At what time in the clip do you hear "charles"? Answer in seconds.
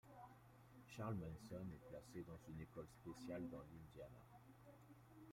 0.87-1.13